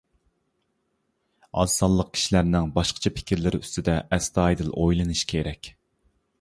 ئاز 1.57 1.75
سانلىق 1.81 2.09
كىشىلەرنىڭ 2.17 2.73
باشقىچە 2.79 3.13
پىكىرلىرى 3.19 3.63
ئۈستىدە 3.67 4.01
ئەستايىدىل 4.19 4.75
ئويلىنىش 4.75 5.27
كېرەك. 5.35 5.75